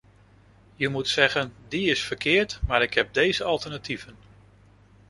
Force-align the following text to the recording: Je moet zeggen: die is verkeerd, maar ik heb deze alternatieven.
Je 0.75 0.87
moet 0.89 1.07
zeggen: 1.07 1.53
die 1.67 1.89
is 1.89 2.01
verkeerd, 2.03 2.59
maar 2.67 2.81
ik 2.81 2.93
heb 2.93 3.13
deze 3.13 3.43
alternatieven. 3.43 4.15